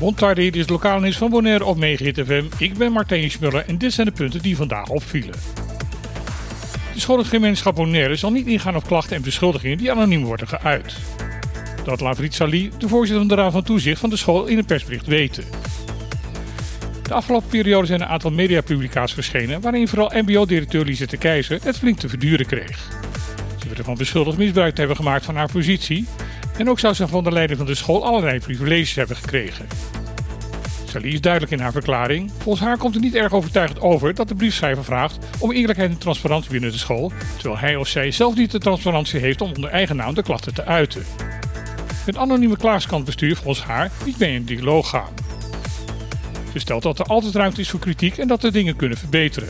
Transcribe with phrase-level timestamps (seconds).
[0.00, 2.44] Montardi, dit is lokale nieuws van Bonaire op Megahit FM.
[2.56, 5.34] Ik ben Martijn Schmuller en dit zijn de punten die vandaag opvielen.
[6.94, 10.96] De scholengemeenschap Bonaire zal niet ingaan op klachten en beschuldigingen die anoniem worden geuit.
[11.84, 14.58] Dat laat Rit Sali, de voorzitter van de Raad van Toezicht van de school, in
[14.58, 15.44] een persbericht weten.
[17.02, 21.98] De afgelopen periode zijn een aantal mediapublicaties verschenen waarin vooral mbo-directeur Lisette Keizer het flink
[21.98, 22.88] te verduren kreeg.
[23.58, 26.06] Ze werd ervan beschuldigd misbruik te hebben gemaakt van haar positie
[26.58, 29.66] en ook zou ze van de leiding van de school allerlei privileges hebben gekregen.
[30.90, 32.30] Sally is duidelijk in haar verklaring.
[32.38, 35.98] Volgens haar komt het niet erg overtuigend over dat de briefschrijver vraagt om eerlijkheid en
[35.98, 39.70] transparantie binnen de school, terwijl hij of zij zelf niet de transparantie heeft om onder
[39.70, 41.04] eigen naam de klachten te uiten.
[42.06, 45.12] Met anonieme klaagskant bestuur volgens haar niet mee in dialoog gaan.
[46.52, 49.48] Ze stelt dat er altijd ruimte is voor kritiek en dat de dingen kunnen verbeteren.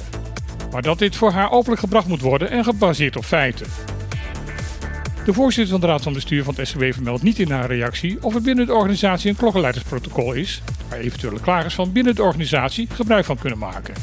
[0.73, 3.67] Maar dat dit voor haar openlijk gebracht moet worden en gebaseerd op feiten.
[5.25, 8.19] De voorzitter van de Raad van Bestuur van het SCW vermeldt niet in haar reactie
[8.23, 12.89] of er binnen de organisatie een klokkenleidersprotocol is, waar eventuele klagers van binnen de organisatie
[12.93, 13.95] gebruik van kunnen maken.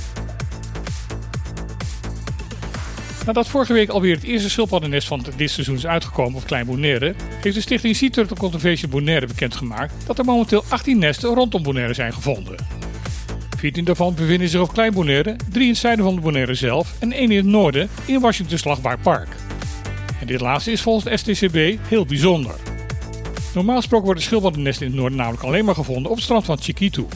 [3.25, 7.15] Nadat vorige week alweer het eerste schildpaddennest van dit seizoen is uitgekomen op Klein Bonaire,
[7.41, 11.93] heeft de stichting Sea Turtle Conservation Bonaire bekendgemaakt dat er momenteel 18 nesten rondom Bonaire
[11.93, 12.55] zijn gevonden.
[13.57, 16.95] 14 daarvan bevinden zich op Klein Bonaire, 3 in het zuiden van de Bonaire zelf
[16.99, 19.46] en 1 in het noorden in Washington Slagbaar Park.
[20.27, 22.55] Dit laatste is volgens STCB heel bijzonder.
[23.53, 26.57] Normaal gesproken worden schildpaddennesten in het noorden namelijk alleen maar gevonden op het strand van
[26.61, 27.07] Chiquito.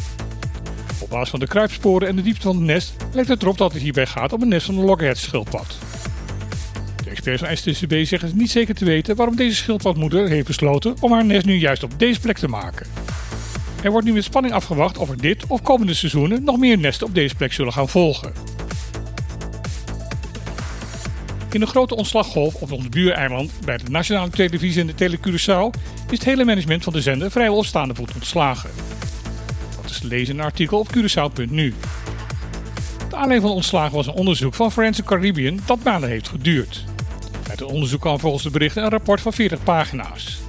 [0.99, 3.73] Op basis van de kruipsporen en de diepte van het nest lijkt het erop dat
[3.73, 5.77] het hierbij gaat om een nest van een loggerhead schildpad.
[7.03, 10.95] De experts van STCB zeggen het niet zeker te weten waarom deze schildpadmoeder heeft besloten
[10.99, 12.87] om haar nest nu juist op deze plek te maken.
[13.83, 17.07] Er wordt nu met spanning afgewacht of er dit of komende seizoenen nog meer nesten
[17.07, 18.50] op deze plek zullen gaan volgen.
[21.51, 25.79] In de grote ontslaggolf op ons buureiland bij de nationale televisie en de Tele Curaçao
[26.09, 28.69] is het hele management van de zender vrijwel op staande voet ontslagen.
[29.81, 31.73] Dat is te lezen in een artikel op Curaçao.nu.
[33.09, 36.83] De aanleiding van de ontslagen was een onderzoek van Forensic Caribbean dat maanden heeft geduurd.
[37.49, 40.39] Uit het onderzoek kwam volgens de berichten een rapport van 40 pagina's.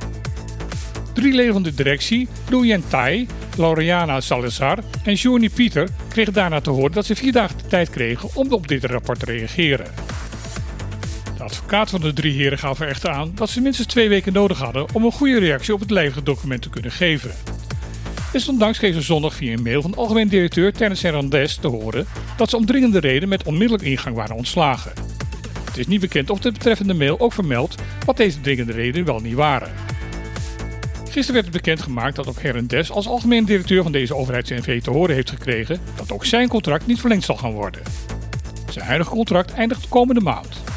[1.12, 3.26] Drie leden van de directie, Louis Tai,
[3.56, 7.90] Laureana Salazar en Johnny Pieter kregen daarna te horen dat ze vier dagen de tijd
[7.90, 10.01] kregen om op dit rapport te reageren.
[11.42, 14.32] De advocaat van de drie heren gaf er echter aan dat ze minstens twee weken
[14.32, 17.30] nodig hadden om een goede reactie op het levende document te kunnen geven.
[18.32, 22.06] Desondanks kreeg ze zondag via een mail van de algemeen directeur Terence Hernandez te horen
[22.36, 24.92] dat ze om dringende reden met onmiddellijk ingang waren ontslagen.
[25.64, 27.74] Het is niet bekend of de betreffende mail ook vermeldt
[28.06, 29.72] wat deze dringende redenen wel niet waren.
[31.04, 35.14] Gisteren werd het bekendgemaakt dat ook Hernandez als algemeen directeur van deze overheids-NV te horen
[35.14, 37.82] heeft gekregen dat ook zijn contract niet verlengd zal gaan worden.
[38.70, 40.71] Zijn huidige contract eindigt komende maand.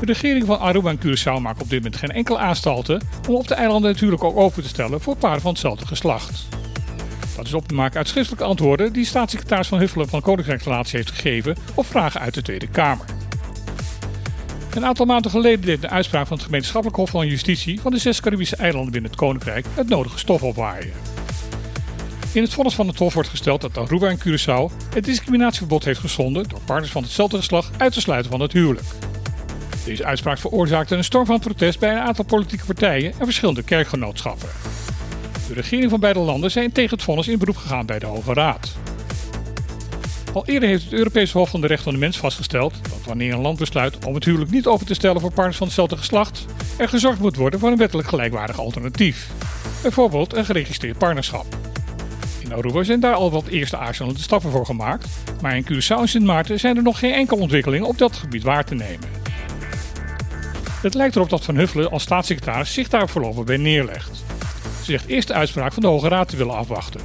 [0.00, 3.48] De regering van Aruba en Curaçao maakt op dit moment geen enkele aanstalten om op
[3.48, 6.48] de eilanden natuurlijk ook open te stellen voor paren van hetzelfde geslacht.
[7.36, 11.10] Dat is op te maken uit schriftelijke antwoorden die staatssecretaris Van Huffelen van Koninkrijksrelatie heeft
[11.10, 13.04] gegeven op vragen uit de Tweede Kamer.
[14.74, 17.98] Een aantal maanden geleden deed de uitspraak van het gemeenschappelijk hof van justitie van de
[17.98, 20.92] zes Caribische eilanden binnen het Koninkrijk het nodige stof opwaaien.
[22.32, 26.00] In het vonnis van het hof wordt gesteld dat Aruba en Curaçao het discriminatieverbod heeft
[26.00, 28.84] geschonden door partners van hetzelfde geslacht uit te sluiten van het huwelijk.
[29.86, 34.48] Deze uitspraak veroorzaakte een storm van protest bij een aantal politieke partijen en verschillende kerkgenootschappen.
[35.48, 38.32] De regering van beide landen zijn tegen het vonnis in beroep gegaan bij de Hoge
[38.32, 38.76] Raad.
[40.32, 43.32] Al eerder heeft het Europese Hof van de Rechten van de Mens vastgesteld dat wanneer
[43.32, 46.46] een land besluit om het huwelijk niet open te stellen voor partners van hetzelfde geslacht,
[46.76, 49.30] er gezorgd moet worden voor een wettelijk gelijkwaardig alternatief.
[49.82, 51.46] Bijvoorbeeld een geregistreerd partnerschap.
[52.40, 55.08] In Aruba zijn daar al wat eerste aarzelende stappen voor gemaakt,
[55.42, 58.42] maar in Curaçao en Sint Maarten zijn er nog geen enkele ontwikkelingen op dat gebied
[58.42, 59.15] waar te nemen.
[60.86, 64.24] Het lijkt erop dat Van Huffelen als staatssecretaris zich daar voorlopig bij neerlegt.
[64.78, 67.00] Ze zegt eerst de uitspraak van de Hoge Raad te willen afwachten.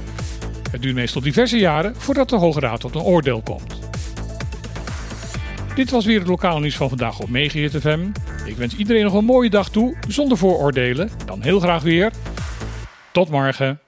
[0.70, 3.78] Het duurt meestal diverse jaren voordat de Hoge Raad tot een oordeel komt.
[5.74, 8.06] Dit was weer het lokale nieuws van vandaag op Megahit FM.
[8.44, 11.10] Ik wens iedereen nog een mooie dag toe, zonder vooroordelen.
[11.26, 12.12] Dan heel graag weer.
[13.12, 13.80] Tot morgen.